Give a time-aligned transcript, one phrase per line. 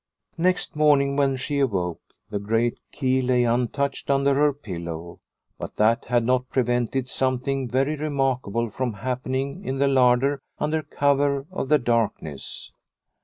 [0.39, 2.01] Next morning when she awoke
[2.31, 5.19] the great key lay untouched under her pillow,
[5.59, 11.45] but that had not prevented something very remarkable from happening in the larder under cover
[11.51, 12.71] of the darkness.